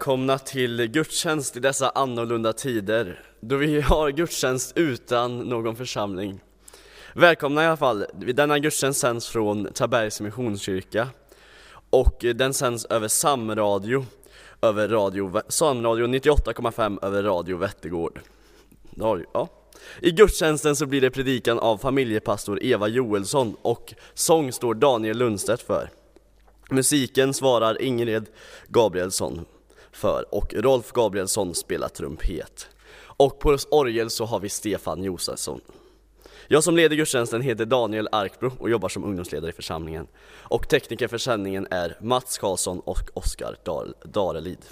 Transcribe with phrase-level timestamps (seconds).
[0.00, 6.40] Välkomna till gudstjänst i dessa annorlunda tider, då vi har gudstjänst utan någon församling.
[7.14, 11.08] Välkomna i alla fall, denna gudstjänst sänds från Tabergs Missionskyrka
[11.90, 14.06] och den sänds över Samradio,
[14.62, 18.20] över radio, Samradio 98,5 över Radio Vättergård.
[18.96, 19.48] Ja.
[20.00, 25.62] I gudstjänsten så blir det predikan av familjepastor Eva Joelsson och sång står Daniel Lundstedt
[25.62, 25.90] för.
[26.70, 28.26] Musiken svarar Ingrid
[28.68, 29.44] Gabrielsson
[29.92, 32.68] för och Rolf Gabrielsson spelar trumpet.
[32.96, 35.60] Och på orgel så har vi Stefan Josefsson.
[36.48, 40.06] Jag som leder gudstjänsten heter Daniel Arkbro och jobbar som ungdomsledare i församlingen.
[40.26, 43.56] Och tekniker för sändningen är Mats Karlsson och Oskar
[44.04, 44.64] Darelid.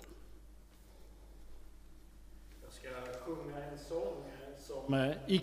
[2.63, 2.89] Jag ska
[3.25, 4.25] sjunga en sång
[4.59, 5.39] som eh, i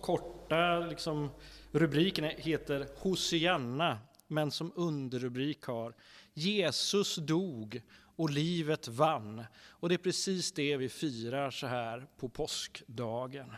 [0.00, 1.30] korta liksom,
[1.72, 5.94] rubriken heter Hosianna men som underrubrik har
[6.34, 7.82] Jesus dog
[8.18, 9.44] och livet vann.
[9.70, 13.52] Och det är precis det vi firar så här på påskdagen.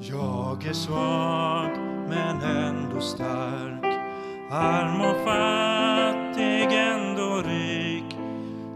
[0.00, 1.78] Jag är svag
[2.08, 3.84] men ändå stark
[4.50, 8.16] Arm och fattig ändå rik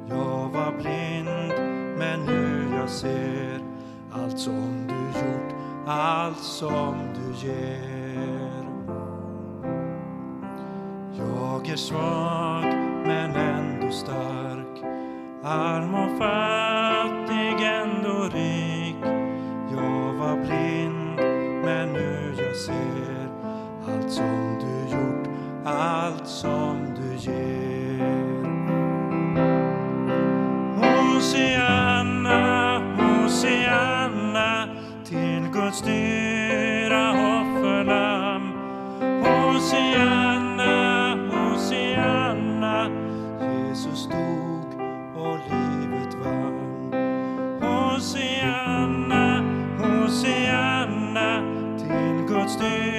[0.09, 1.53] Jag var blind
[1.99, 3.61] men nu jag ser
[4.13, 5.54] allt som du gjort,
[5.87, 8.65] allt som du ger.
[11.19, 12.65] Jag är svag
[13.07, 14.83] men ändå stark,
[15.45, 18.97] arm och fattig ändå rik.
[19.73, 21.21] Jag var blind
[21.65, 23.29] men nu jag ser
[23.89, 25.29] allt som du gjort,
[25.65, 27.74] allt som du ger.
[35.83, 38.53] Till offerlamm.
[39.25, 40.75] Hosianna,
[41.33, 42.91] Hosianna,
[43.41, 44.67] Jesus dog
[45.17, 46.93] och livet vann.
[47.61, 49.45] Hosianna,
[49.79, 51.43] Hosianna
[51.79, 52.94] till Guds dyra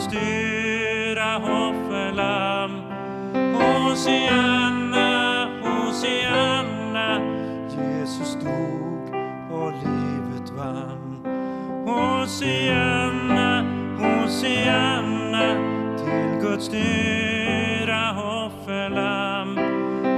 [0.00, 2.72] Guds dyra offerlamm.
[3.54, 5.10] Hosianna,
[5.62, 7.20] Hosianna,
[7.68, 9.14] Jesus dog
[9.52, 11.26] och livet vann.
[11.86, 13.64] Hosianna,
[13.98, 15.54] Hosianna
[15.98, 18.10] till Guds dyra
[18.46, 19.58] offerlamm.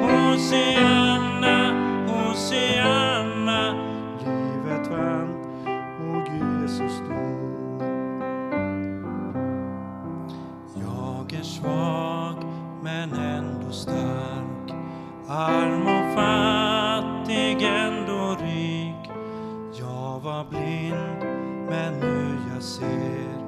[0.03, 1.57] Hosianna,
[2.09, 3.02] Hosianna,
[15.35, 19.11] Arm och fattig ändå rik
[19.79, 21.23] Jag var blind
[21.69, 23.39] men nu jag ser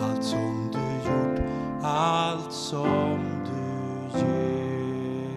[0.00, 1.40] Allt som du gjort,
[1.82, 5.30] allt som du ger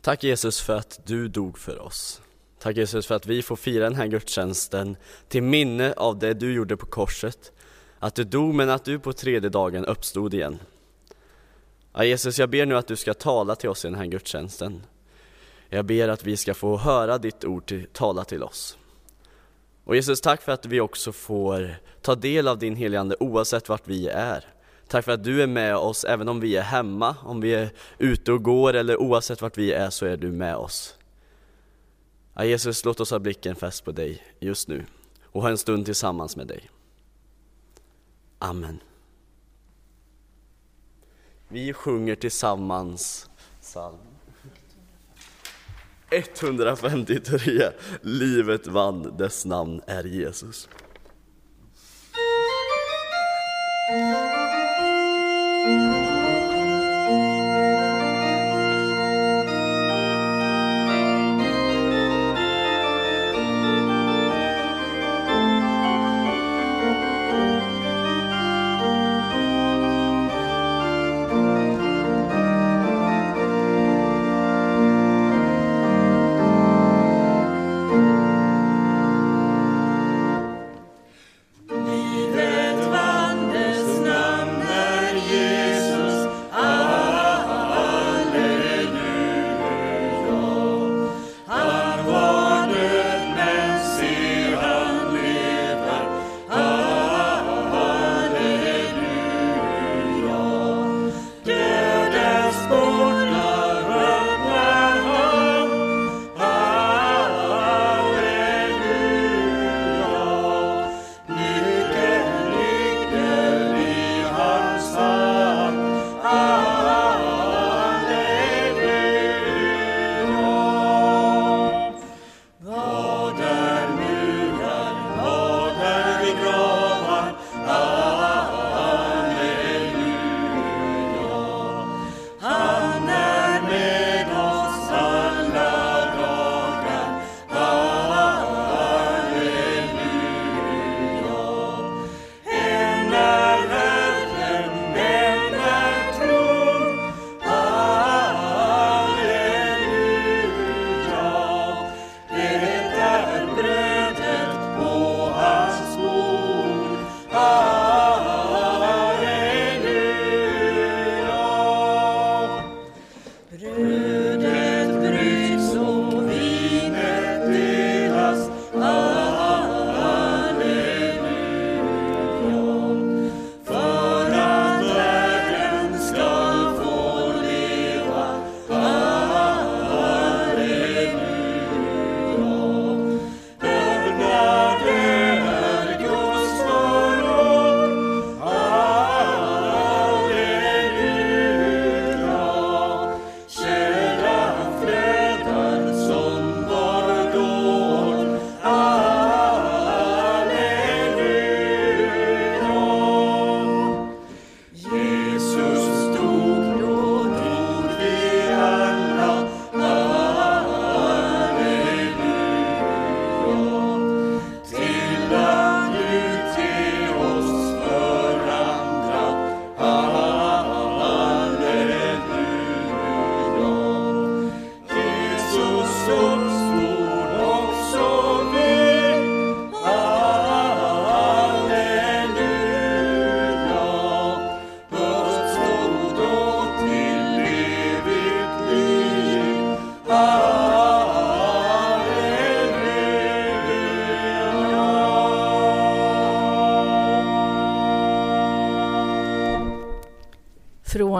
[0.00, 2.22] Tack Jesus för att du dog för oss.
[2.58, 4.96] Tack Jesus för att vi får fira den här gudstjänsten
[5.28, 7.52] till minne av det du gjorde på korset.
[8.02, 10.58] Att du dog men att du på tredje dagen uppstod igen.
[11.92, 14.82] Ja, Jesus, jag ber nu att du ska tala till oss i den här gudstjänsten.
[15.68, 18.78] Jag ber att vi ska få höra ditt ord till, tala till oss.
[19.84, 23.88] Och Jesus, tack för att vi också får ta del av din heligande oavsett vart
[23.88, 24.44] vi är.
[24.88, 27.70] Tack för att du är med oss även om vi är hemma, om vi är
[27.98, 30.94] ute och går eller oavsett vart vi är så är du med oss.
[32.34, 34.84] Ja, Jesus, låt oss ha blicken fäst på dig just nu
[35.24, 36.70] och ha en stund tillsammans med dig.
[38.42, 38.80] Amen.
[41.48, 43.98] Vi sjunger tillsammans psalm
[46.10, 47.70] 153.
[48.02, 50.68] Livet vann, dess namn är Jesus.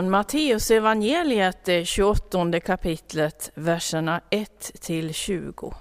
[0.00, 5.74] Från Matteus evangeliet, det 28 kapitlet, verserna 1 till 20.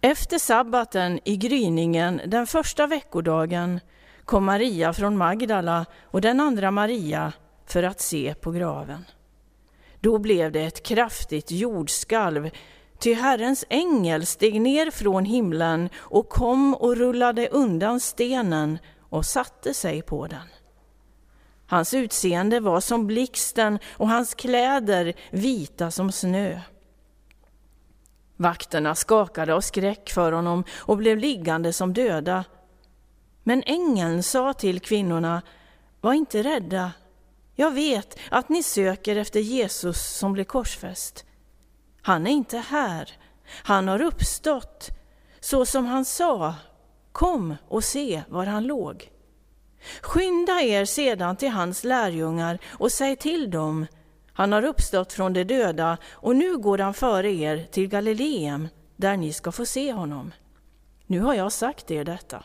[0.00, 3.80] Efter sabbaten i gryningen den första veckodagen
[4.24, 7.32] kom Maria från Magdala och den andra Maria
[7.66, 9.04] för att se på graven.
[10.00, 12.50] Då blev det ett kraftigt jordskalv,
[12.98, 19.74] ty Herrens ängel steg ner från himlen och kom och rullade undan stenen och satte
[19.74, 20.48] sig på den.
[21.66, 26.60] Hans utseende var som blixten och hans kläder vita som snö.
[28.36, 32.44] Vakterna skakade av skräck för honom och blev liggande som döda.
[33.42, 35.42] Men ängeln sa till kvinnorna,
[36.00, 36.92] var inte rädda.
[37.54, 41.24] Jag vet att ni söker efter Jesus som blev korsfäst.
[42.02, 43.12] Han är inte här,
[43.46, 44.88] han har uppstått,
[45.40, 46.54] så som han sa.
[47.12, 49.10] Kom och se var han låg.
[50.02, 53.86] Skynda er sedan till hans lärjungar och säg till dem,
[54.32, 59.16] han har uppstått från de döda och nu går han före er till Galileen, där
[59.16, 60.32] ni ska få se honom.
[61.06, 62.44] Nu har jag sagt er detta.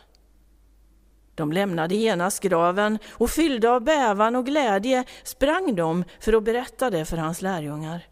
[1.35, 6.89] De lämnade genast graven och fyllda av bävan och glädje sprang de för att berätta
[6.89, 8.05] det för hans lärjungar.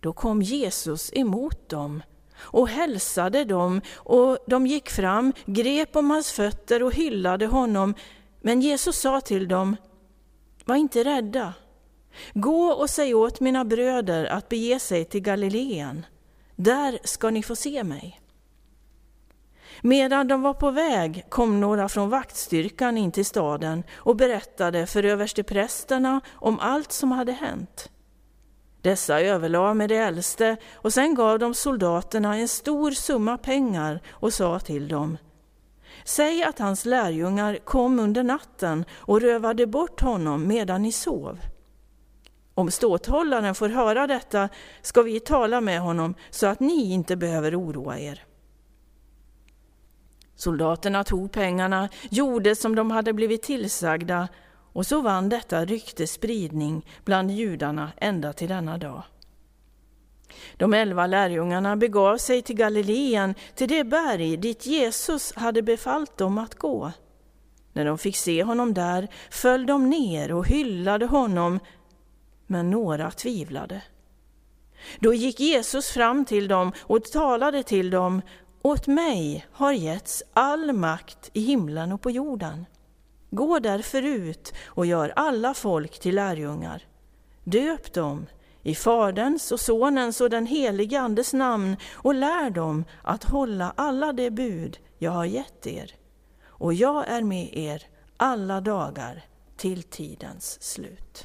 [0.00, 2.02] Då kom Jesus emot dem
[2.46, 7.94] och hälsade dem och de gick fram, grep om hans fötter och hyllade honom.
[8.40, 9.76] Men Jesus sa till dem,
[10.64, 11.54] var inte rädda.
[12.34, 16.06] Gå och säg åt mina bröder att bege sig till Galileen.
[16.56, 18.20] Där ska ni få se mig.
[19.82, 25.02] Medan de var på väg kom några från vaktstyrkan in till staden och berättade för
[25.02, 27.90] översteprästerna om allt som hade hänt.
[28.86, 34.32] Dessa överlade med de äldste och sen gav de soldaterna en stor summa pengar och
[34.32, 35.18] sa till dem
[36.04, 41.38] Säg att hans lärjungar kom under natten och rövade bort honom medan ni sov.
[42.54, 44.48] Om ståthållaren får höra detta
[44.82, 48.24] ska vi tala med honom så att ni inte behöver oroa er.
[50.36, 54.28] Soldaterna tog pengarna, gjorde som de hade blivit tillsagda
[54.76, 59.02] och så vann detta rykte spridning bland judarna ända till denna dag.
[60.56, 66.38] De elva lärjungarna begav sig till Galileen, till det berg dit Jesus hade befallt dem
[66.38, 66.92] att gå.
[67.72, 71.60] När de fick se honom där föll de ner och hyllade honom,
[72.46, 73.82] men några tvivlade.
[74.98, 78.22] Då gick Jesus fram till dem och talade till dem
[78.62, 82.66] åt mig har getts all makt i himlen och på jorden.
[83.36, 86.82] Gå därför ut och gör alla folk till lärjungar.
[87.44, 88.26] Döp dem
[88.62, 94.12] i Faderns och Sonens och den helige Andes namn och lär dem att hålla alla
[94.12, 95.94] de bud jag har gett er.
[96.44, 97.82] Och jag är med er
[98.16, 99.24] alla dagar
[99.56, 101.24] till tidens slut.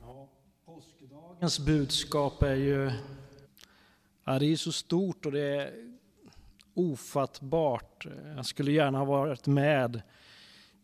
[0.00, 0.28] Ja,
[0.66, 2.90] påskdagens budskap är ju
[4.24, 5.93] Ja, det är så stort och det är
[6.74, 8.06] ofattbart.
[8.36, 10.02] Jag skulle gärna ha varit med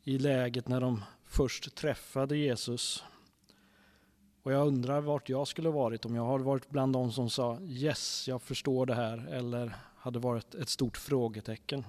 [0.05, 3.05] i läget när de först träffade Jesus.
[4.43, 7.61] Och jag undrar vart jag skulle varit om jag hade varit bland de som sa
[7.61, 11.85] yes, jag förstår det här eller hade varit ett stort frågetecken.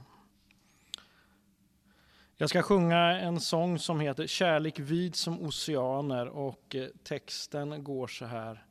[2.38, 8.08] Jag ska sjunga en sång som heter Kärlek vid som oceaner och eh, texten går
[8.08, 8.66] så här.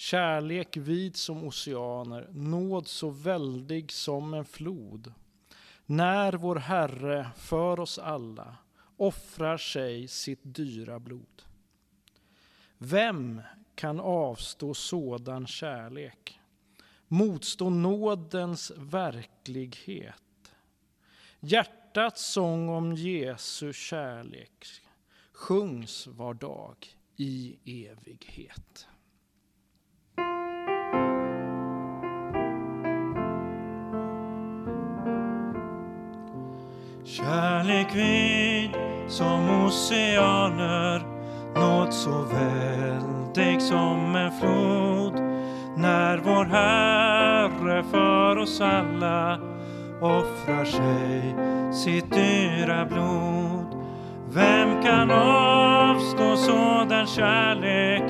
[0.00, 5.12] Kärlek vid som oceaner, nåd så väldig som en flod.
[5.86, 8.56] När vår Herre för oss alla
[8.96, 11.42] offrar sig sitt dyra blod.
[12.78, 13.42] Vem
[13.74, 16.40] kan avstå sådan kärlek?
[17.08, 20.52] Motstå nådens verklighet?
[21.40, 24.66] Hjärtats sång om Jesu kärlek
[25.32, 28.86] sjungs var dag i evighet.
[37.20, 38.70] Kärlek vid
[39.08, 41.02] som oceaner
[41.54, 45.14] nåt så väldig som en flod
[45.76, 49.38] när vår Herre för oss alla
[50.00, 51.34] offrar sig
[51.72, 53.66] sitt dyra blod.
[54.28, 58.02] Vem kan avstå sådan kärlek,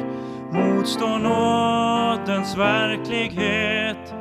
[0.52, 4.14] motstå nådens verklighet?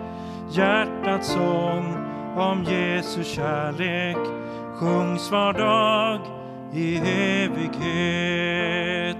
[0.49, 1.95] Hjärtats sång
[2.37, 4.17] om Jesu kärlek
[4.79, 6.19] sjungs var dag
[6.73, 6.97] i
[7.43, 9.17] evighet.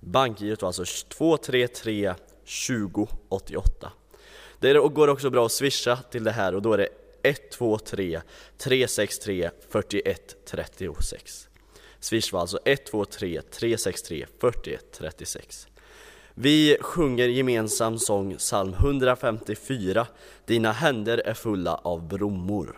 [0.00, 2.14] Bankgirot var alltså 233
[2.66, 3.92] 2088.
[4.58, 6.88] Det går också bra att swisha till det här och då är det
[7.22, 8.20] 123
[8.58, 11.48] 363 41 36.
[12.00, 15.66] Swish var alltså 123 363 41 36.
[16.34, 20.06] Vi sjunger gemensam sång psalm 154
[20.46, 22.76] Dina händer är fulla av blommor.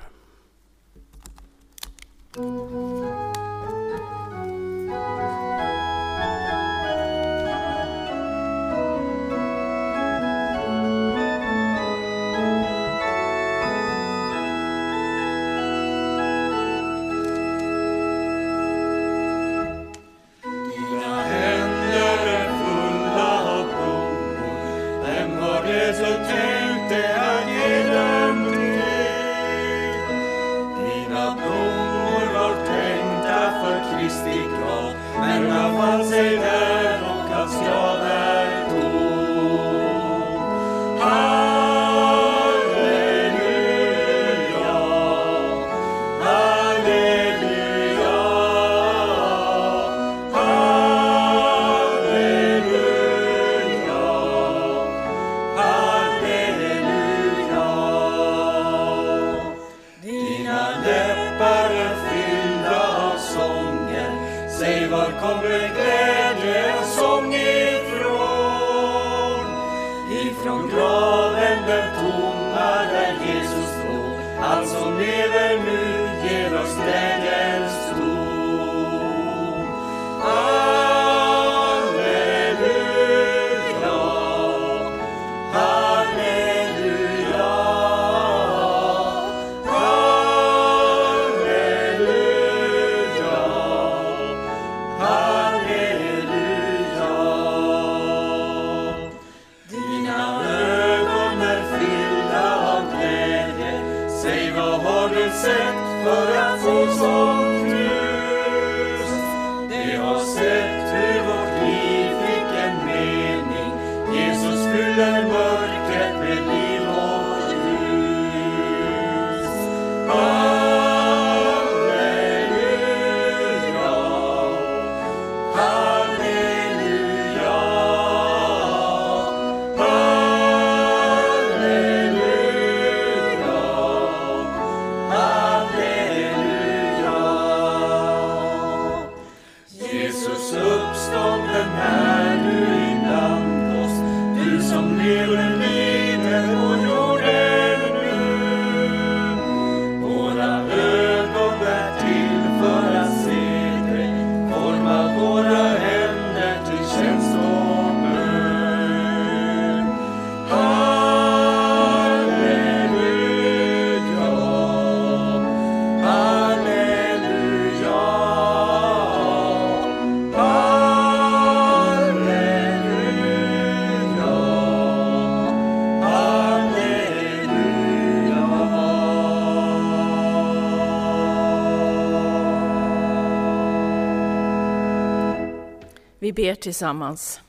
[186.36, 187.40] Ber tillsammans.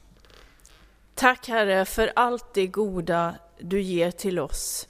[1.16, 4.88] Tack Herre för allt det goda du ger till oss.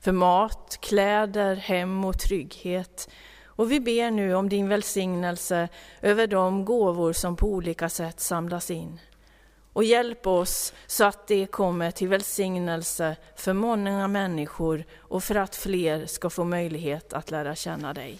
[0.00, 3.10] För mat, kläder, hem och trygghet.
[3.44, 5.68] Och vi ber nu om din välsignelse
[6.00, 9.00] över de gåvor som på olika sätt samlas in.
[9.72, 15.56] Och hjälp oss så att det kommer till välsignelse för många människor och för att
[15.56, 18.18] fler ska få möjlighet att lära känna dig.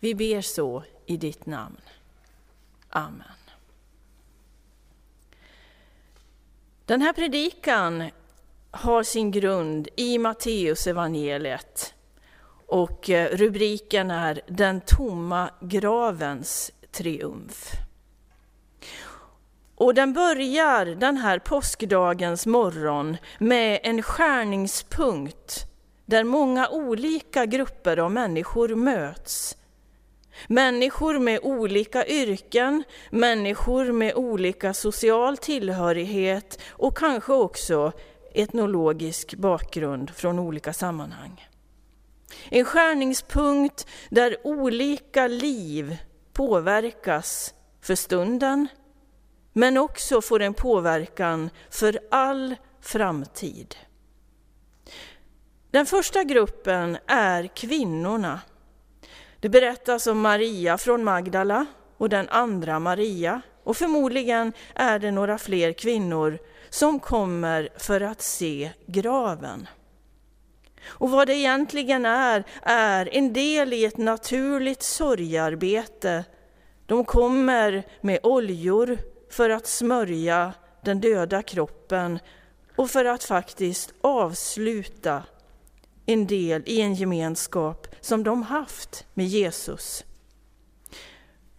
[0.00, 1.80] Vi ber så i ditt namn.
[2.88, 3.45] Amen.
[6.86, 8.10] Den här predikan
[8.70, 11.94] har sin grund i Matteus evangeliet
[12.66, 17.72] och eh, rubriken är Den tomma gravens triumf.
[19.74, 25.64] Och den börjar den här påskdagens morgon med en skärningspunkt
[26.04, 29.56] där många olika grupper av människor möts.
[30.48, 37.92] Människor med olika yrken, människor med olika social tillhörighet och kanske också
[38.34, 41.48] etnologisk bakgrund från olika sammanhang.
[42.50, 45.96] En skärningspunkt där olika liv
[46.32, 48.68] påverkas för stunden
[49.52, 53.76] men också får en påverkan för all framtid.
[55.70, 58.40] Den första gruppen är kvinnorna.
[59.46, 65.38] Det berättas om Maria från Magdala och den andra Maria och förmodligen är det några
[65.38, 66.38] fler kvinnor
[66.70, 69.68] som kommer för att se graven.
[70.86, 76.24] Och vad det egentligen är, är en del i ett naturligt sorgarbete.
[76.86, 78.98] De kommer med oljor
[79.30, 82.18] för att smörja den döda kroppen
[82.76, 85.22] och för att faktiskt avsluta
[86.06, 90.04] en del i en gemenskap som de haft med Jesus.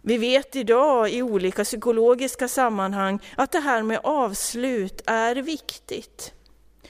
[0.02, 6.32] Vi vet idag i olika psykologiska sammanhang att det här med avslut är viktigt.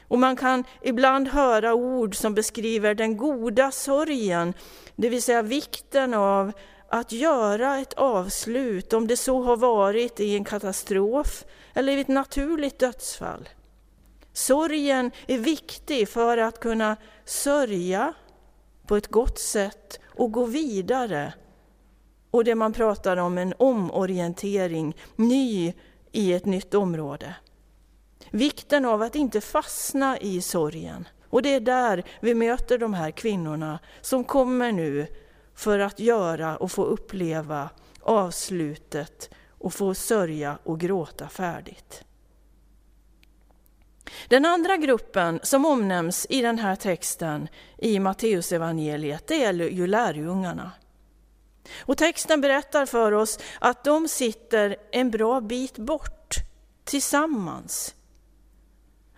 [0.09, 4.55] Och man kan ibland höra ord som beskriver den goda sorgen,
[4.97, 6.53] det vill säga vikten av
[6.89, 11.45] att göra ett avslut, om det så har varit i en katastrof
[11.75, 13.49] eller i ett naturligt dödsfall.
[14.39, 18.15] Sorgen är viktig för att kunna sörja
[18.87, 21.35] på ett gott sätt och gå vidare.
[22.31, 25.73] Och det man pratar om en omorientering, ny
[26.13, 27.35] i ett nytt område.
[28.31, 31.09] Vikten av att inte fastna i sorgen.
[31.31, 35.07] Och det är där vi möter de här kvinnorna som kommer nu
[35.55, 37.71] för att göra och få uppleva
[38.01, 42.05] avslutet och få sörja och gråta färdigt.
[44.29, 50.73] Den andra gruppen som omnämns i den här texten i Matteusevangeliet, det är ju lärjungarna.
[51.81, 56.35] Och texten berättar för oss att de sitter en bra bit bort
[56.85, 57.95] tillsammans.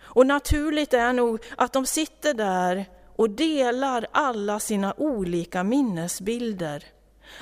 [0.03, 6.83] Och naturligt är nog att de sitter där och delar alla sina olika minnesbilder.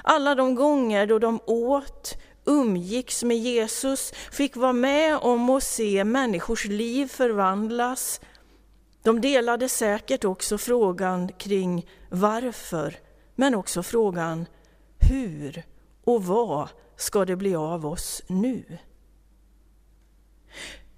[0.03, 2.17] Alla de gånger då de åt,
[2.49, 8.21] umgicks med Jesus, fick vara med om att se människors liv förvandlas.
[9.03, 12.95] De delade säkert också frågan kring varför,
[13.35, 14.45] men också frågan
[15.09, 15.63] hur
[16.03, 18.77] och vad ska det bli av oss nu?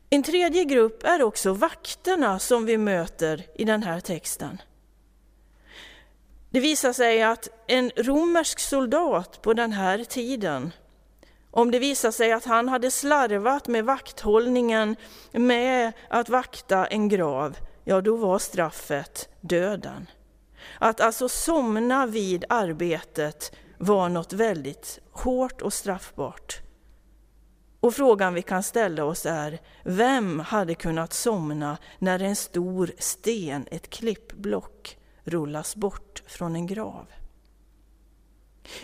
[0.10, 4.62] En tredje grupp är också vakterna som vi möter i den här texten.
[6.50, 10.72] Det visar sig att en romersk soldat på den här tiden,
[11.52, 14.96] om det visar sig att han hade slarvat med vakthållningen
[15.32, 20.10] med att vakta en grav, ja då var straffet döden.
[20.80, 26.62] Att alltså somna vid arbetet var något väldigt hårt och straffbart.
[27.80, 33.68] Och frågan vi kan ställa oss är, vem hade kunnat somna när en stor sten,
[33.72, 37.08] ett klippblock, rullas bort från en grav?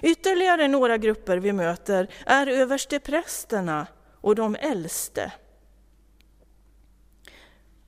[0.02, 3.88] Ytterligare några grupper vi möter är översteprästerna
[4.22, 5.32] och de äldste.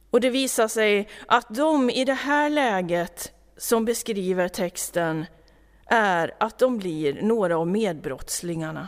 [0.10, 5.26] Och det visar sig att de i det här läget som beskriver texten
[5.86, 8.88] är att de blir några av medbrottslingarna.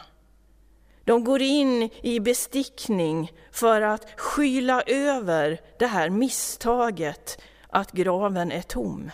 [1.03, 8.61] De går in i bestickning för att skyla över det här misstaget att graven är
[8.61, 9.11] tom.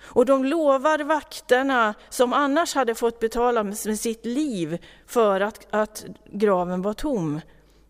[0.00, 6.04] Och de lovar vakterna, som annars hade fått betala med sitt liv för att, att
[6.26, 7.40] graven var tom,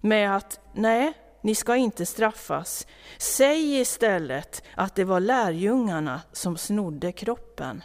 [0.01, 2.87] med att nej, ni ska inte straffas.
[3.19, 7.83] Säg istället att det var lärjungarna som snodde kroppen.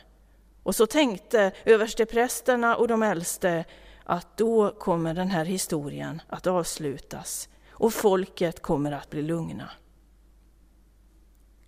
[0.63, 3.65] Och så tänkte översteprästerna och de äldste
[4.03, 9.69] att då kommer den här historien att avslutas och folket kommer att bli lugna.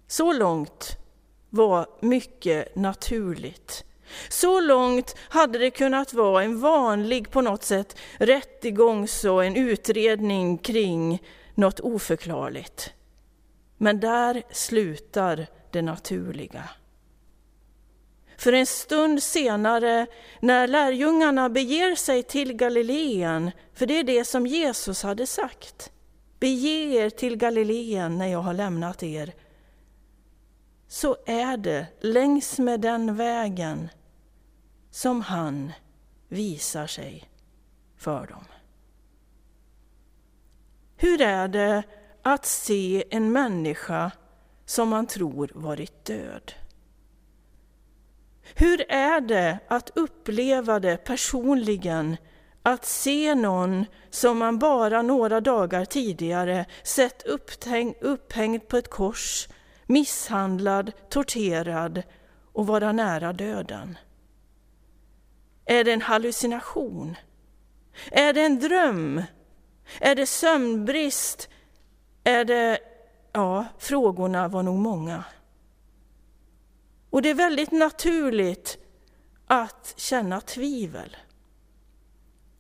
[0.08, 0.98] Så långt
[1.56, 3.84] var mycket naturligt.
[4.30, 10.58] Så långt hade det kunnat vara en vanlig på något sätt rättegång, så en utredning
[10.58, 11.24] kring
[11.56, 12.94] något oförklarligt.
[13.78, 16.70] Men där slutar det naturliga.
[18.38, 20.08] För en stund senare,
[20.40, 25.92] när lärjungarna beger sig till Galileen, för det är det som Jesus hade sagt,
[26.40, 29.34] bege er till Galileen när jag har lämnat er,
[30.96, 33.90] så är det längs med den vägen
[34.92, 35.72] som han
[36.28, 37.30] visar sig
[37.98, 38.46] för dem.
[40.96, 41.84] Hur är det
[42.22, 44.12] att se en människa
[44.66, 46.54] som man tror varit död?
[48.56, 52.18] Hur är det att uppleva det personligen,
[52.64, 57.24] att se någon som man bara några dagar tidigare sett
[58.02, 59.48] upphängd på ett kors,
[59.86, 62.04] misshandlad, torterad
[62.54, 63.98] och vara nära döden?
[65.66, 67.16] Är det en hallucination?
[68.12, 69.24] Är det en dröm?
[70.00, 71.50] Är det sömnbrist?
[72.24, 72.80] Är det...
[73.32, 75.24] Ja, frågorna var nog många.
[77.10, 78.78] Och det är väldigt naturligt
[79.48, 81.18] att känna tvivel.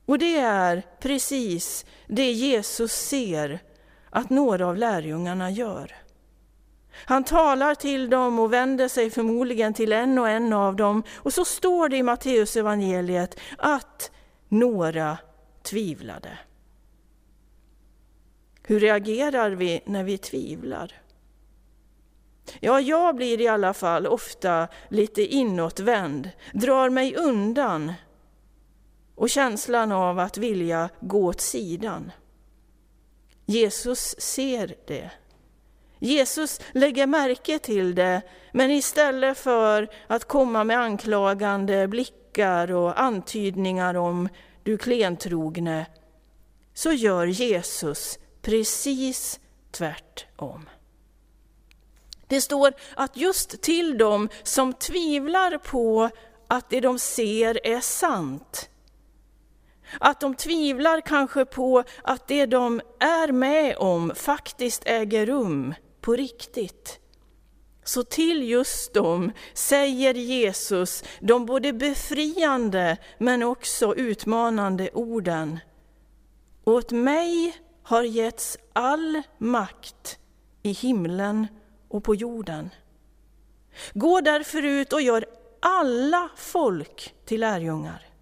[0.05, 3.59] Och det är precis det Jesus ser
[4.09, 6.04] att några av lärjungarna gör.
[6.95, 11.03] Han talar till dem och vänder sig förmodligen till en och en av dem.
[11.15, 14.11] Och så står det i Matteus evangeliet att
[14.49, 15.17] några
[15.63, 16.37] tvivlade.
[18.63, 20.93] Hur reagerar vi när vi tvivlar?
[22.59, 27.93] Ja, jag blir i alla fall ofta lite inåtvänd, drar mig undan
[29.15, 32.11] och känslan av att vilja gå åt sidan.
[33.45, 35.11] Jesus ser det.
[35.99, 43.95] Jesus lägger märke till det, men istället för att komma med anklagande blickar och antydningar
[43.95, 44.29] om
[44.63, 45.85] du klentrogne,
[46.73, 49.39] så gör Jesus precis
[49.71, 50.69] tvärtom.
[52.27, 56.09] Det står att just till dem som tvivlar på
[56.47, 58.69] att det de ser är sant,
[59.99, 65.73] att de tvivlar kanske på att det de är med om faktiskt äger rum
[66.05, 66.99] på riktigt.
[67.83, 75.59] Så till just dem säger Jesus de både befriande men också utmanande orden.
[76.63, 80.19] Åt mig har getts all makt
[80.63, 81.47] i himlen
[81.87, 82.69] och på jorden.
[83.93, 85.25] Gå därför ut och gör
[85.59, 88.14] alla folk till lärjungar.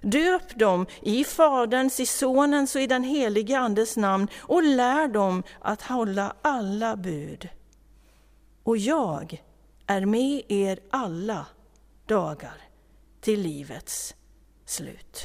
[0.00, 5.42] Döp dem i Faderns, i Sonens och i den helige Andes namn och lär dem
[5.60, 7.48] att hålla alla bud.
[8.62, 9.42] Och jag
[9.86, 11.46] är med er alla
[12.06, 12.62] dagar
[13.20, 14.14] till livets
[14.66, 15.22] slut.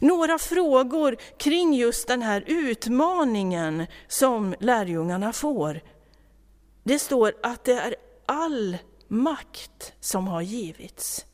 [0.00, 5.80] Några frågor kring just den här utmaningen som lärjungarna får.
[6.84, 7.94] Det står att det är
[8.26, 11.26] all makt som har givits.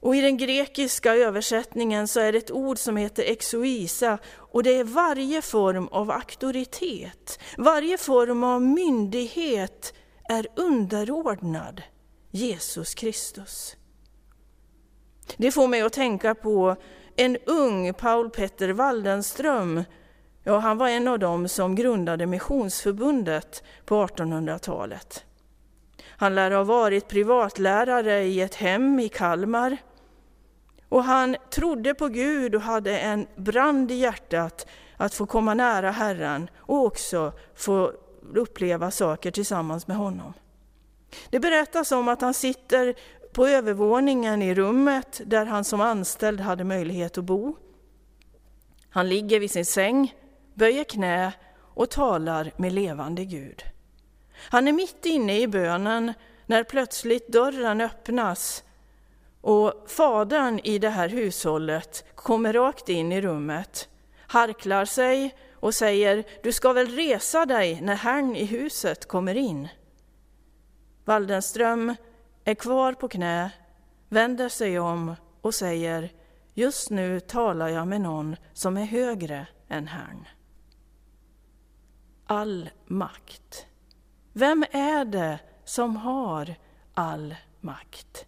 [0.00, 4.78] Och I den grekiska översättningen så är det ett ord som heter exoisa och det
[4.78, 9.94] är varje form av auktoritet, varje form av myndighet
[10.28, 11.82] är underordnad
[12.30, 13.76] Jesus Kristus.
[15.36, 16.76] Det får mig att tänka på
[17.16, 19.84] en ung Paul Petter Waldenström.
[20.44, 25.24] Ja, han var en av dem som grundade Missionsförbundet på 1800-talet.
[26.06, 29.76] Han lär ha varit privatlärare i ett hem i Kalmar.
[30.88, 35.90] Och han trodde på Gud och hade en brand i hjärtat att få komma nära
[35.90, 37.92] Herren och också få
[38.34, 40.32] uppleva saker tillsammans med honom.
[41.30, 42.94] Det berättas om att han sitter
[43.32, 47.56] på övervåningen i rummet där han som anställd hade möjlighet att bo.
[48.90, 50.14] Han ligger vid sin säng,
[50.54, 51.32] böjer knä
[51.74, 53.62] och talar med levande Gud.
[54.50, 56.12] Han är mitt inne i bönen
[56.46, 58.64] när plötsligt dörren öppnas
[59.48, 63.88] och fadern i det här hushållet kommer rakt in i rummet,
[64.26, 69.68] harklar sig och säger Du ska väl resa dig när Herrn i huset kommer in.
[71.04, 71.94] Waldenström
[72.44, 73.50] är kvar på knä,
[74.08, 76.12] vänder sig om och säger
[76.54, 80.28] Just nu talar jag med någon som är högre än Herrn.
[82.26, 83.66] All makt.
[84.32, 86.54] Vem är det som har
[86.94, 88.27] all makt?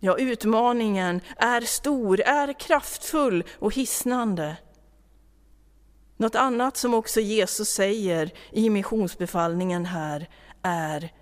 [0.00, 4.56] Ja, utmaningen är stor, är kraftfull och hisnande.
[6.16, 10.28] Något annat som också Jesus säger i missionsbefallningen här
[10.62, 11.12] är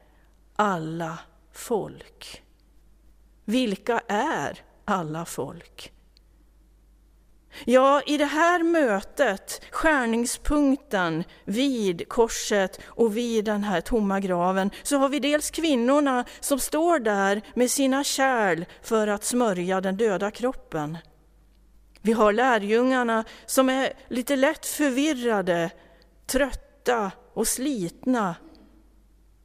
[0.57, 1.19] alla
[1.53, 2.43] folk.
[3.45, 5.93] Vilka är alla folk?
[7.65, 14.97] Ja, i det här mötet, skärningspunkten vid korset och vid den här tomma graven, så
[14.99, 20.31] har vi dels kvinnorna som står där med sina kärl för att smörja den döda
[20.31, 20.99] kroppen.
[22.03, 25.71] Vi har lärjungarna som är lite lätt förvirrade,
[26.27, 28.35] trötta och slitna.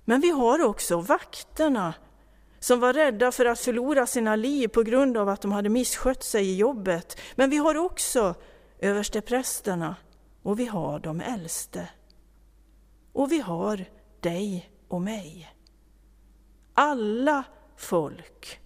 [0.06, 1.94] Men vi har också vakterna
[2.62, 6.24] som var rädda för att förlora sina liv på grund av att de hade misskött
[6.24, 7.20] sig i jobbet.
[7.36, 8.36] Men vi har också
[8.80, 9.96] översteprästerna
[10.44, 11.90] och vi har de äldste.
[13.14, 13.86] Och vi har
[14.20, 15.54] dig och mig.
[16.74, 17.44] Alla
[17.78, 18.60] folk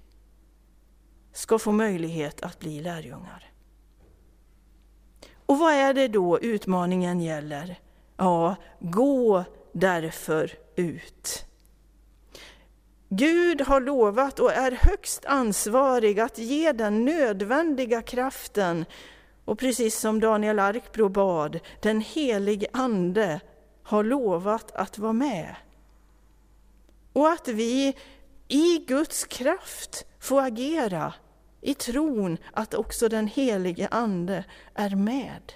[1.34, 3.52] ska få möjlighet att bli lärjungar.
[5.46, 7.80] Och vad är det då utmaningen gäller?
[8.18, 11.46] Ja, gå därför ut.
[13.10, 18.86] Gud har lovat och är högst ansvarig att ge den nödvändiga kraften
[19.46, 23.40] och precis som Daniel Arkbro bad, den helige Ande
[23.84, 25.56] har lovat att vara med.
[27.14, 27.98] Och att vi
[28.48, 31.14] i Guds kraft får agera
[31.62, 35.54] i tron att också den helige Ande är med.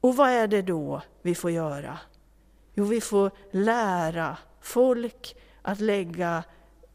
[0.00, 1.98] Och vad är det då vi får göra?
[2.74, 6.44] Jo, vi får lära folk att lägga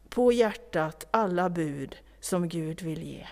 [0.08, 3.26] på hjärtat alla bud som Gud vill ge.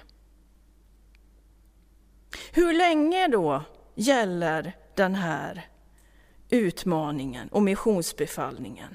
[2.52, 3.62] Hur länge då
[3.94, 5.68] gäller den här
[6.50, 8.94] utmaningen och missionsbefallningen?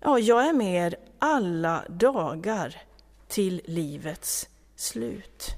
[0.00, 2.82] Ja, jag är med er alla dagar
[3.28, 5.56] till livets slut.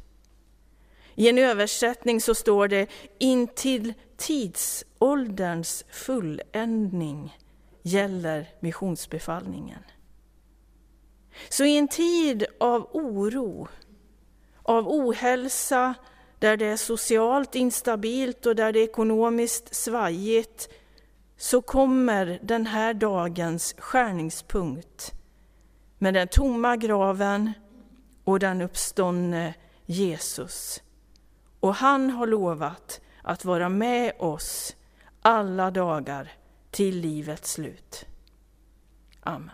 [1.15, 2.87] I en översättning så står det
[3.19, 7.39] intill tidsålderns fulländning
[7.89, 9.83] gäller missionsbefallningen.
[11.49, 13.69] Så i en tid av oro,
[14.63, 15.95] av ohälsa,
[16.39, 20.69] där det är socialt instabilt och där det är ekonomiskt svajigt,
[21.37, 25.13] så kommer den här dagens skärningspunkt
[25.99, 27.53] med den tomma graven
[28.25, 29.55] och den uppståndne
[29.87, 30.83] Jesus.
[31.61, 34.77] Och han har lovat att vara med oss
[35.23, 36.33] alla dagar
[36.71, 38.07] till livets slut.
[39.21, 39.51] Amen.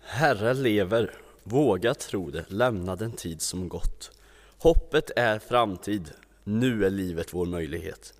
[0.00, 1.10] Herre lever,
[1.42, 4.10] våga tro det, lämna den tid som gått.
[4.58, 6.10] Hoppet är framtid,
[6.44, 8.14] nu är livet vår möjlighet.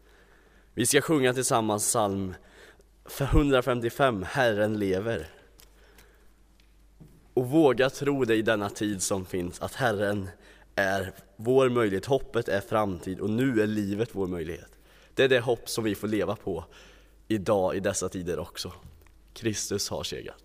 [0.74, 2.34] Vi ska sjunga tillsammans psalm
[3.20, 5.30] 155, Herren lever.
[7.34, 10.28] Och våga tro det i denna tid som finns, att Herren
[10.76, 14.78] är vår möjlighet, hoppet är framtid och nu är livet vår möjlighet.
[15.14, 16.64] Det är det hopp som vi får leva på
[17.28, 18.72] idag i dessa tider också.
[19.32, 20.42] Kristus har segrat.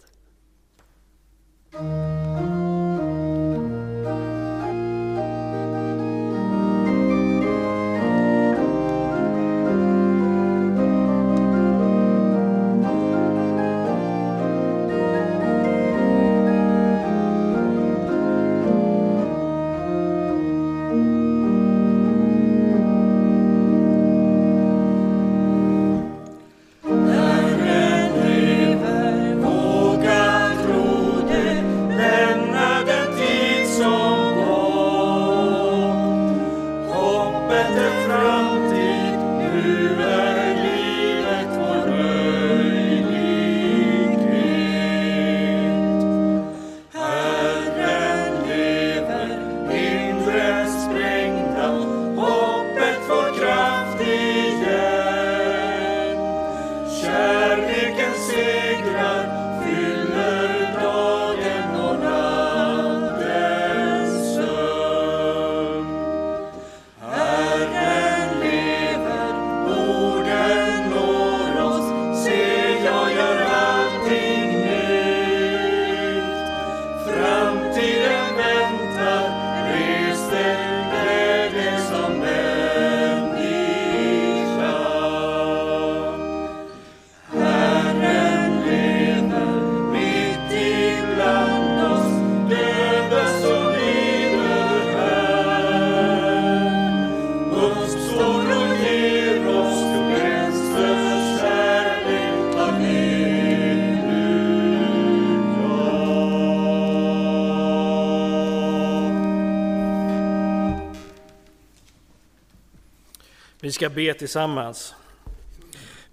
[113.72, 114.96] Vi ska be tillsammans.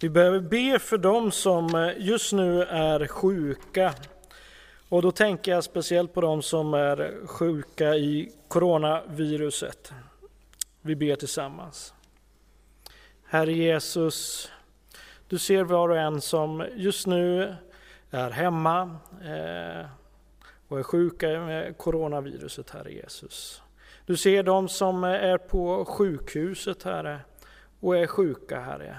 [0.00, 3.94] Vi behöver be för dem som eh, just nu är sjuka.
[4.88, 9.92] Och då tänker jag speciellt på dem som är sjuka i coronaviruset.
[10.82, 11.94] Vi ber tillsammans.
[13.24, 14.50] Herre Jesus,
[15.28, 17.54] du ser var och en som just nu
[18.10, 18.82] är hemma
[19.24, 19.86] eh,
[20.68, 23.62] och är sjuka med coronaviruset, Herre Jesus.
[24.06, 27.20] Du ser dem som eh, är på sjukhuset, Herre,
[27.80, 28.96] och är sjuka, Herre.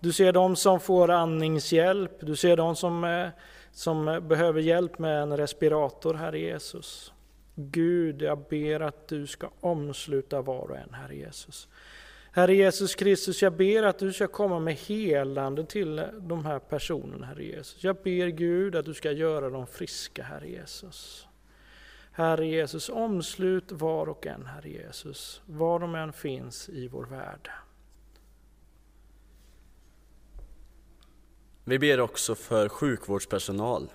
[0.00, 3.28] Du ser dem som får andningshjälp, du ser dem som, eh,
[3.72, 7.12] som behöver hjälp med en respirator, Herre Jesus.
[7.54, 11.68] Gud, jag ber att du ska omsluta var och en, Herre Jesus.
[12.34, 17.26] Herre Jesus Kristus, jag ber att du ska komma med helande till de här personerna,
[17.26, 17.84] Herre Jesus.
[17.84, 21.26] Jag ber Gud att du ska göra dem friska, Herre Jesus.
[22.12, 27.50] Herre Jesus, omslut var och en, Herre Jesus, var de än finns i vår värld.
[31.64, 33.90] Vi ber också för sjukvårdspersonal.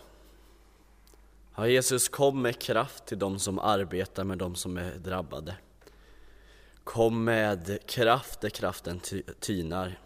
[1.56, 5.56] Ja, Jesus, kom med kraft till de som arbetar med de som är drabbade.
[6.84, 9.02] Kom med kraft där kraften
[9.40, 10.00] tynar.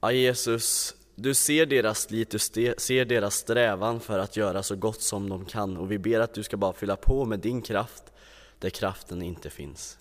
[0.00, 2.38] Ja, Jesus, du ser deras slit, du
[2.78, 6.34] ser deras strävan för att göra så gott som de kan och vi ber att
[6.34, 8.12] du ska bara fylla på med din kraft
[8.58, 9.98] där kraften inte finns.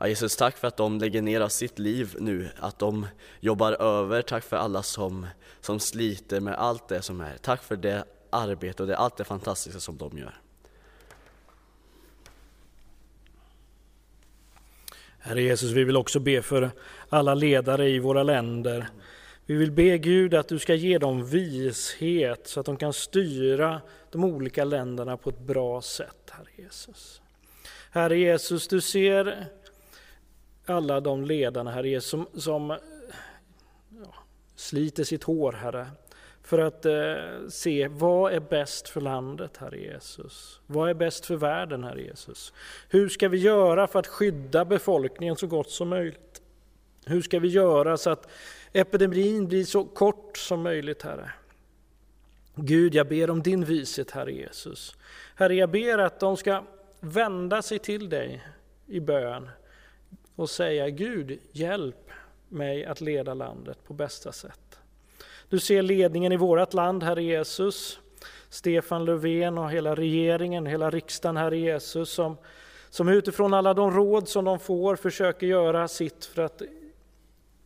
[0.00, 3.06] Ja, Jesus, tack för att de lägger ner av sitt liv nu, att de
[3.40, 4.22] jobbar över.
[4.22, 5.26] Tack för alla som,
[5.60, 7.36] som sliter med allt det som är.
[7.36, 10.34] Tack för det arbete och det, allt det fantastiska som de gör.
[15.18, 16.70] Herre Jesus, vi vill också be för
[17.08, 18.88] alla ledare i våra länder.
[19.46, 23.80] Vi vill be Gud att du ska ge dem vishet så att de kan styra
[24.10, 27.20] de olika länderna på ett bra sätt, Herre Jesus.
[27.90, 29.46] Herre Jesus, du ser
[30.70, 32.70] alla de ledarna, Herre Jesus, som, som
[34.04, 34.14] ja,
[34.56, 35.86] sliter sitt hår, Herre,
[36.42, 40.60] för att eh, se vad är bäst för landet, Herre Jesus.
[40.66, 42.52] Vad är bäst för världen, Herre Jesus.
[42.88, 46.42] Hur ska vi göra för att skydda befolkningen så gott som möjligt?
[47.06, 48.28] Hur ska vi göra så att
[48.72, 51.30] epidemin blir så kort som möjligt, Herre?
[52.54, 54.96] Gud, jag ber om din vishet, Herre Jesus.
[55.34, 56.64] Herre, jag ber att de ska
[57.00, 58.44] vända sig till dig
[58.86, 59.48] i bön
[60.38, 62.10] och säga Gud, hjälp
[62.48, 64.78] mig att leda landet på bästa sätt.
[65.48, 68.00] Du ser ledningen i vårt land, Herre Jesus,
[68.48, 72.36] Stefan Löfven och hela regeringen, hela riksdagen, Herre Jesus, som,
[72.90, 76.62] som utifrån alla de råd som de får försöker göra sitt för att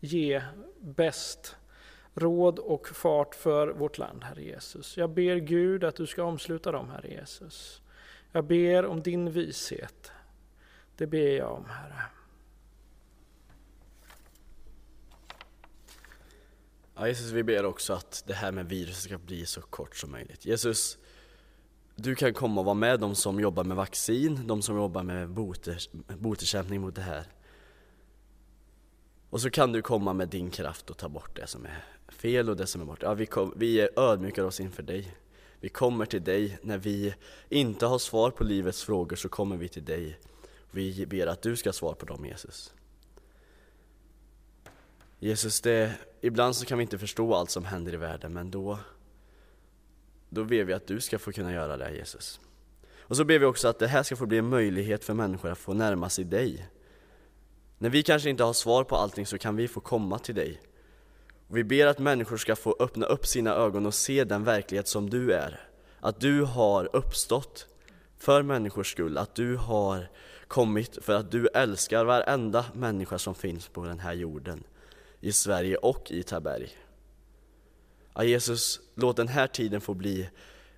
[0.01, 0.43] ge
[0.81, 1.57] bäst
[2.15, 4.97] råd och fart för vårt land, Herre Jesus.
[4.97, 7.83] Jag ber Gud att du ska omsluta dem, Herre Jesus.
[8.33, 10.13] Jag ber om din vishet.
[10.97, 12.03] Det ber jag om, Herre.
[16.95, 20.11] Ja, Jesus, vi ber också att det här med viruset ska bli så kort som
[20.11, 20.47] möjligt.
[20.47, 20.99] Jesus,
[21.97, 25.31] du kan komma och vara med de som jobbar med vaccin, de som jobbar med
[26.19, 27.25] botekämpning mot det här.
[29.31, 32.51] Och så kan du komma med din kraft och ta bort det som är fel
[32.51, 33.03] och det som är bort.
[33.03, 35.15] Ja, vi, kom, vi ödmjukar oss inför dig.
[35.61, 37.15] Vi kommer till dig när vi
[37.49, 40.19] inte har svar på livets frågor så kommer vi till dig.
[40.71, 42.75] Vi ber att du ska svara på dem Jesus.
[45.25, 48.79] Jesus, det, ibland så kan vi inte förstå allt som händer i världen men då,
[50.29, 52.41] då ber vi att du ska få kunna göra det Jesus.
[52.97, 55.51] Och så ber vi också att det här ska få bli en möjlighet för människor
[55.51, 56.69] att få närma sig dig.
[57.79, 60.61] När vi kanske inte har svar på allting så kan vi få komma till dig.
[61.49, 64.89] Och vi ber att människor ska få öppna upp sina ögon och se den verklighet
[64.89, 65.61] som du är.
[66.01, 67.67] Att du har uppstått
[68.19, 70.09] för människors skull, att du har
[70.49, 74.65] kommit för att du älskar varenda människa som finns på den här jorden
[75.23, 76.69] i Sverige och i Taberg.
[78.15, 80.29] Ja, Jesus, låt den här tiden få bli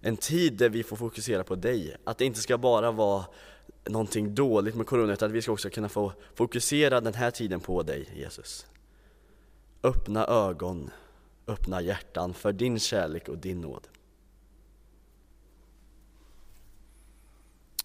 [0.01, 1.97] en tid där vi får fokusera på dig.
[2.05, 3.24] Att det inte ska bara vara
[3.84, 7.61] någonting dåligt med corona, utan att vi ska också kunna få fokusera den här tiden
[7.61, 8.66] på dig, Jesus.
[9.82, 10.90] Öppna ögon,
[11.47, 13.88] öppna hjärtan för din kärlek och din nåd.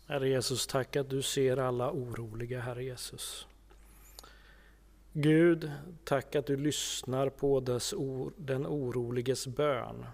[0.07, 3.47] Herre Jesus, tack att du ser alla oroliga, Herre Jesus.
[5.21, 5.71] Gud,
[6.03, 10.05] tack att du lyssnar på dess or, den oroliges bön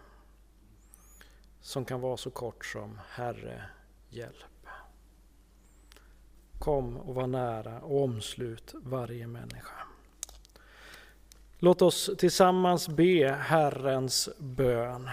[1.62, 3.62] som kan vara så kort som Herre,
[4.10, 4.68] hjälp.
[6.60, 9.76] Kom och var nära och omslut varje människa.
[11.60, 15.10] Låt oss tillsammans be Herrens bön.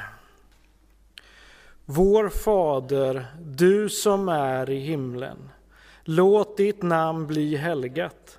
[1.84, 5.50] Vår Fader, du som är i himlen.
[6.04, 8.38] Låt ditt namn bli helgat.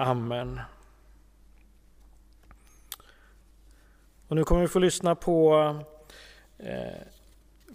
[0.00, 0.60] Amen.
[4.28, 5.76] Och nu kommer vi få lyssna på
[6.58, 7.02] eh,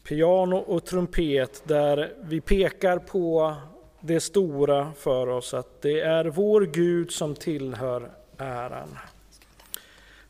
[0.03, 3.55] piano och trumpet där vi pekar på
[3.99, 8.97] det stora för oss, att det är vår Gud som tillhör äran.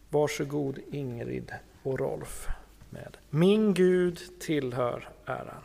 [0.09, 1.51] Varsågod Ingrid
[1.83, 2.47] och Rolf
[2.89, 5.63] med Min Gud tillhör äran.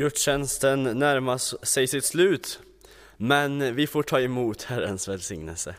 [0.00, 2.60] Gudstjänsten närmar sig sitt slut,
[3.16, 5.74] men vi får ta emot Herrens välsignelse.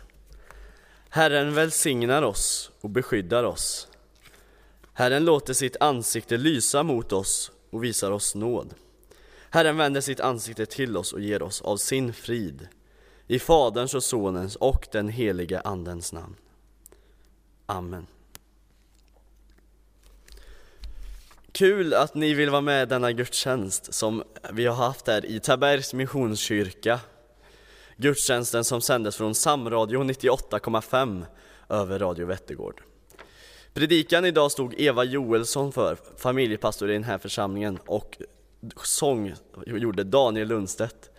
[1.09, 3.87] Herren välsignar oss och beskyddar oss.
[4.93, 8.73] Herren låter sitt ansikte lysa mot oss och visar oss nåd.
[9.49, 12.67] Herren vänder sitt ansikte till oss och ger oss av sin frid.
[13.27, 16.35] I Faderns och Sonens och den helige Andens namn.
[17.65, 18.07] Amen.
[21.61, 25.39] Kul att ni vill vara med i denna gudstjänst som vi har haft här i
[25.39, 26.99] Tabergs Missionskyrka.
[27.97, 31.25] Gudstjänsten som sändes från Samradio 98,5
[31.69, 32.81] över Radio Vättergård.
[33.73, 38.17] Predikan idag stod Eva Joelsson för, familjepastor i den här församlingen och
[38.83, 39.33] sång
[39.65, 41.09] gjorde Daniel Lundstedt.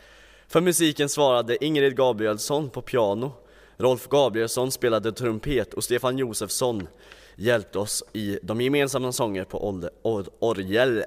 [0.48, 3.32] För musiken svarade Ingrid Gabrielsson på piano,
[3.76, 6.88] Rolf Gabrielsson spelade trumpet och Stefan Josefsson
[7.36, 11.04] hjälpte oss i de gemensamma sånger på or orgel.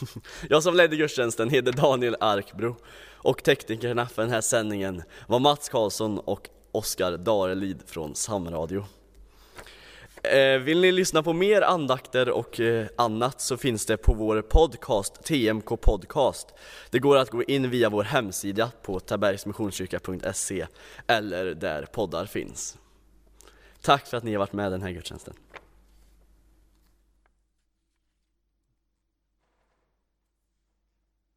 [0.48, 2.76] Jag som ledde gudstjänsten heter Daniel Arkbro
[3.14, 8.84] och teknikerna för den här sändningen var Mats Karlsson och Oskar Darelid från Samradio.
[10.22, 14.42] Eh, vill ni lyssna på mer andakter och eh, annat så finns det på vår
[14.42, 16.54] podcast, TMK Podcast.
[16.90, 20.66] Det går att gå in via vår hemsida på tabergsmissionskyrka.se
[21.06, 22.78] eller där poddar finns.
[23.82, 25.34] Tack för att ni har varit med den här gudstjänsten.